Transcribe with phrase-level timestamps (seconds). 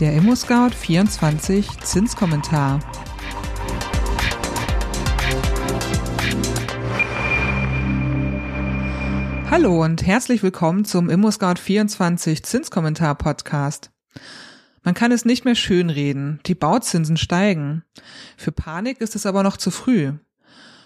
[0.00, 2.80] Der ImmoScout 24 Zinskommentar.
[9.50, 13.90] Hallo und herzlich willkommen zum ImmoScout 24 Zinskommentar Podcast.
[14.84, 16.40] Man kann es nicht mehr schönreden.
[16.46, 17.84] Die Bauzinsen steigen.
[18.38, 20.14] Für Panik ist es aber noch zu früh.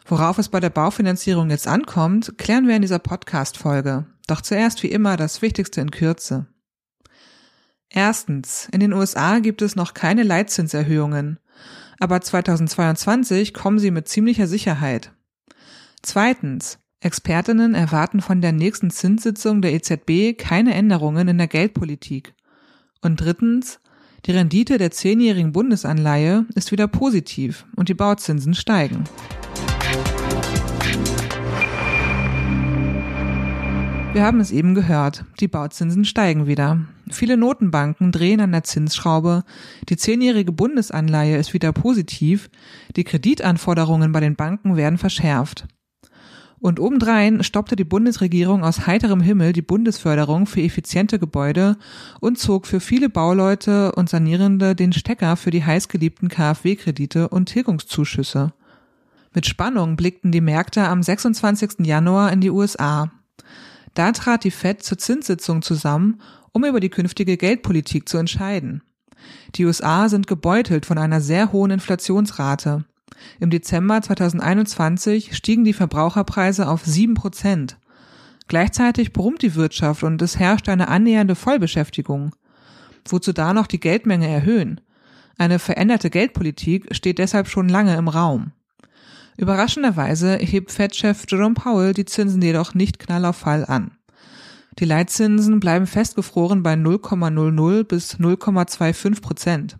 [0.06, 4.06] Worauf es bei der Baufinanzierung jetzt ankommt, klären wir in dieser Podcast-Folge.
[4.26, 6.48] Doch zuerst wie immer das Wichtigste in Kürze.
[7.96, 8.68] Erstens.
[8.72, 11.38] In den USA gibt es noch keine Leitzinserhöhungen.
[12.00, 15.12] Aber 2022 kommen sie mit ziemlicher Sicherheit.
[16.02, 16.78] Zweitens.
[16.98, 22.34] Expertinnen erwarten von der nächsten Zinssitzung der EZB keine Änderungen in der Geldpolitik.
[23.00, 23.78] Und drittens.
[24.26, 29.04] Die Rendite der zehnjährigen Bundesanleihe ist wieder positiv und die Bauzinsen steigen.
[34.14, 36.78] Wir haben es eben gehört, die Bauzinsen steigen wieder.
[37.10, 39.42] Viele Notenbanken drehen an der Zinsschraube,
[39.88, 42.48] die zehnjährige Bundesanleihe ist wieder positiv,
[42.94, 45.66] die Kreditanforderungen bei den Banken werden verschärft.
[46.60, 51.76] Und obendrein stoppte die Bundesregierung aus heiterem Himmel die Bundesförderung für effiziente Gebäude
[52.20, 58.52] und zog für viele Bauleute und Sanierende den Stecker für die heißgeliebten KfW-Kredite und Tilgungszuschüsse.
[59.34, 61.84] Mit Spannung blickten die Märkte am 26.
[61.84, 63.10] Januar in die USA.
[63.94, 66.20] Da trat die Fed zur Zinssitzung zusammen,
[66.52, 68.82] um über die künftige Geldpolitik zu entscheiden.
[69.54, 72.84] Die USA sind gebeutelt von einer sehr hohen Inflationsrate.
[73.40, 77.78] Im Dezember 2021 stiegen die Verbraucherpreise auf sieben Prozent.
[78.48, 82.34] Gleichzeitig brummt die Wirtschaft und es herrscht eine annähernde Vollbeschäftigung.
[83.08, 84.80] Wozu da noch die Geldmenge erhöhen?
[85.38, 88.52] Eine veränderte Geldpolitik steht deshalb schon lange im Raum.
[89.36, 93.92] Überraschenderweise hebt Fed-Chef Jerome Powell die Zinsen jedoch nicht knall Fall an.
[94.78, 99.76] Die Leitzinsen bleiben festgefroren bei 0,00 bis 0,25 Prozent.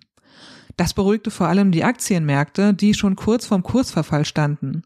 [0.76, 4.82] Das beruhigte vor allem die Aktienmärkte, die schon kurz vorm Kursverfall standen.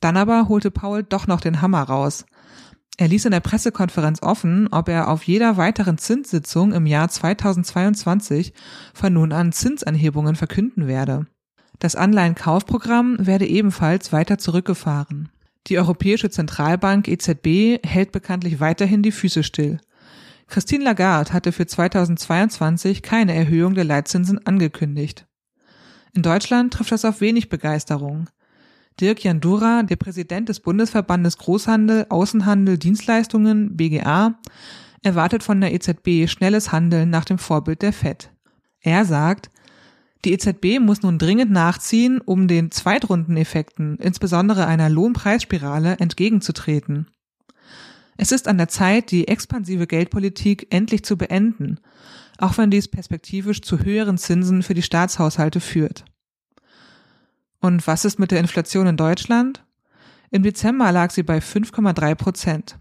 [0.00, 2.24] Dann aber holte Powell doch noch den Hammer raus.
[2.96, 8.52] Er ließ in der Pressekonferenz offen, ob er auf jeder weiteren Zinssitzung im Jahr 2022
[8.92, 11.26] von nun an Zinsanhebungen verkünden werde.
[11.78, 15.28] Das Anleihenkaufprogramm werde ebenfalls weiter zurückgefahren.
[15.68, 19.78] Die Europäische Zentralbank EZB hält bekanntlich weiterhin die Füße still.
[20.48, 25.26] Christine Lagarde hatte für 2022 keine Erhöhung der Leitzinsen angekündigt.
[26.14, 28.28] In Deutschland trifft das auf wenig Begeisterung.
[28.98, 34.40] Dirk Jandura, der Präsident des Bundesverbandes Großhandel, Außenhandel, Dienstleistungen, BGA,
[35.02, 38.30] erwartet von der EZB schnelles Handeln nach dem Vorbild der FED.
[38.80, 39.50] Er sagt,
[40.24, 47.06] die EZB muss nun dringend nachziehen, um den Zweitrundeneffekten, insbesondere einer Lohnpreisspirale, entgegenzutreten.
[48.16, 51.78] Es ist an der Zeit, die expansive Geldpolitik endlich zu beenden,
[52.38, 56.04] auch wenn dies perspektivisch zu höheren Zinsen für die Staatshaushalte führt.
[57.60, 59.64] Und was ist mit der Inflation in Deutschland?
[60.30, 62.78] Im Dezember lag sie bei 5,3 Prozent.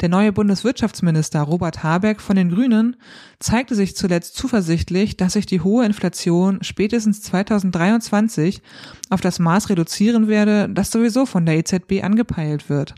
[0.00, 2.96] Der neue Bundeswirtschaftsminister Robert Habeck von den Grünen
[3.38, 8.60] zeigte sich zuletzt zuversichtlich, dass sich die hohe Inflation spätestens 2023
[9.08, 12.94] auf das Maß reduzieren werde, das sowieso von der EZB angepeilt wird.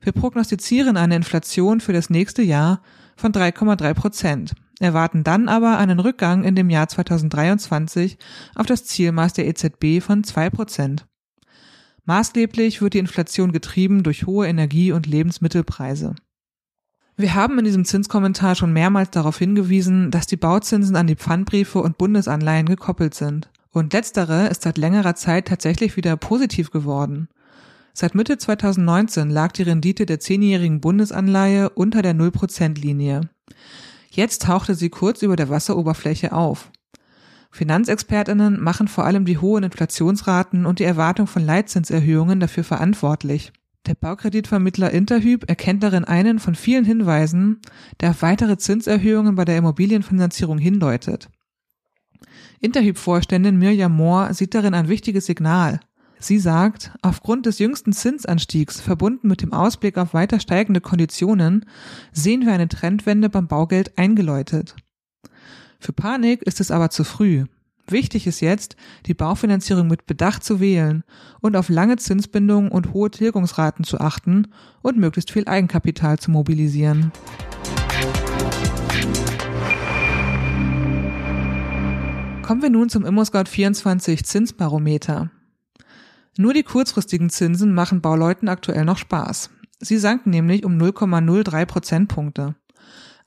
[0.00, 2.82] Wir prognostizieren eine Inflation für das nächste Jahr
[3.16, 8.18] von 3,3 Prozent, erwarten dann aber einen Rückgang in dem Jahr 2023
[8.56, 11.06] auf das Zielmaß der EZB von 2 Prozent.
[12.04, 16.14] Maßgeblich wird die Inflation getrieben durch hohe Energie- und Lebensmittelpreise.
[17.16, 21.80] Wir haben in diesem Zinskommentar schon mehrmals darauf hingewiesen, dass die Bauzinsen an die Pfandbriefe
[21.80, 23.50] und Bundesanleihen gekoppelt sind.
[23.72, 27.28] Und letztere ist seit längerer Zeit tatsächlich wieder positiv geworden.
[27.92, 33.28] Seit Mitte 2019 lag die Rendite der zehnjährigen Bundesanleihe unter der Null-Prozent-Linie.
[34.10, 36.70] Jetzt tauchte sie kurz über der Wasseroberfläche auf.
[37.50, 43.52] Finanzexpertinnen machen vor allem die hohen Inflationsraten und die Erwartung von Leitzinserhöhungen dafür verantwortlich.
[43.86, 47.60] Der Baukreditvermittler Interhyp erkennt darin einen von vielen Hinweisen,
[48.00, 51.28] der auf weitere Zinserhöhungen bei der Immobilienfinanzierung hindeutet.
[52.60, 55.80] Interhyp-Vorständin Mirjam Mohr sieht darin ein wichtiges Signal.
[56.18, 61.64] Sie sagt, aufgrund des jüngsten Zinsanstiegs verbunden mit dem Ausblick auf weiter steigende Konditionen
[62.12, 64.76] sehen wir eine Trendwende beim Baugeld eingeläutet.
[65.80, 67.46] Für Panik ist es aber zu früh.
[67.88, 71.02] Wichtig ist jetzt, die Baufinanzierung mit Bedacht zu wählen
[71.40, 74.48] und auf lange Zinsbindungen und hohe Tilgungsraten zu achten
[74.82, 77.12] und möglichst viel Eigenkapital zu mobilisieren.
[82.42, 85.30] Kommen wir nun zum ImmoScout 24 Zinsbarometer.
[86.36, 89.50] Nur die kurzfristigen Zinsen machen Bauleuten aktuell noch Spaß.
[89.80, 92.54] Sie sanken nämlich um 0,03 Prozentpunkte.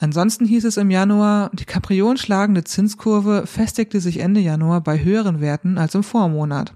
[0.04, 5.40] Ansonsten hieß es im Januar, die Kaprion schlagende Zinskurve festigte sich Ende Januar bei höheren
[5.40, 6.74] Werten als im Vormonat.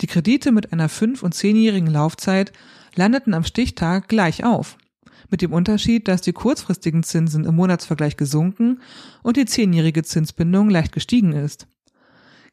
[0.00, 2.50] Die Kredite mit einer 5- und 10-jährigen Laufzeit
[2.96, 4.76] landeten am Stichtag gleich auf.
[5.30, 8.80] Mit dem Unterschied, dass die kurzfristigen Zinsen im Monatsvergleich gesunken
[9.22, 11.68] und die 10-jährige Zinsbindung leicht gestiegen ist.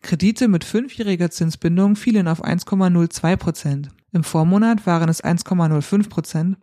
[0.03, 3.89] Kredite mit fünfjähriger Zinsbindung fielen auf 1,02 Prozent.
[4.11, 6.57] Im Vormonat waren es 1,05 Prozent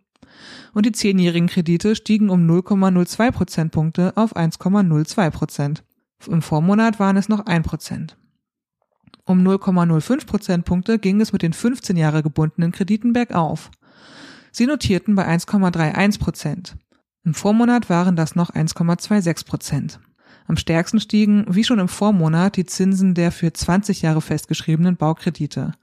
[0.73, 5.83] und die zehnjährigen Kredite stiegen um 0,02 Prozentpunkte auf 1,02 Prozent.
[6.27, 8.17] Im Vormonat waren es noch 1 Prozent.
[9.25, 13.71] Um 0,05 Prozentpunkte ging es mit den 15 Jahre gebundenen Krediten bergauf.
[14.51, 16.75] Sie notierten bei 1,31 Prozent.
[17.23, 19.99] Im Vormonat waren das noch 1,26 Prozent.
[20.47, 25.73] Am stärksten stiegen, wie schon im Vormonat, die Zinsen der für 20 Jahre festgeschriebenen Baukredite.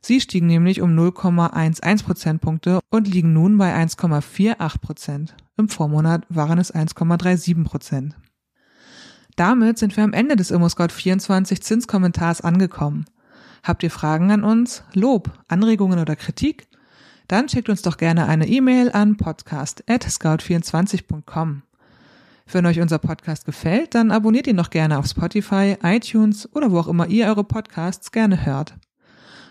[0.00, 5.34] Sie stiegen nämlich um 0,11 Prozentpunkte und liegen nun bei 1,48 Prozent.
[5.56, 8.16] Im Vormonat waren es 1,37 Prozent.
[9.36, 13.04] Damit sind wir am Ende des ImmoScout24 Zinskommentars angekommen.
[13.62, 16.68] Habt ihr Fragen an uns, Lob, Anregungen oder Kritik?
[17.28, 21.62] Dann schickt uns doch gerne eine E-Mail an podcast@scout24.com.
[22.50, 26.78] Wenn euch unser Podcast gefällt, dann abonniert ihn doch gerne auf Spotify, iTunes oder wo
[26.78, 28.74] auch immer ihr eure Podcasts gerne hört.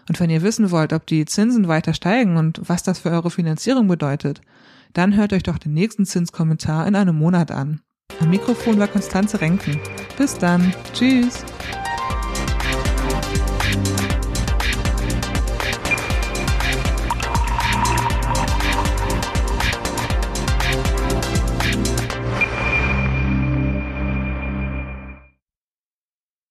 [0.07, 3.31] Und wenn ihr wissen wollt, ob die Zinsen weiter steigen und was das für eure
[3.31, 4.42] Finanzierung bedeutet,
[4.94, 7.81] dann hört euch doch den nächsten Zinskommentar in einem Monat an.
[8.19, 9.80] Am Mikrofon war Konstanze Renken.
[10.18, 10.74] Bis dann.
[10.94, 11.44] Tschüss.